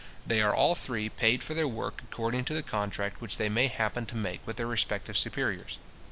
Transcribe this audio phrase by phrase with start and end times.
[0.25, 3.67] They are all three paid for their work according to the contract which they may
[3.67, 5.77] happen to make with their respective superiors.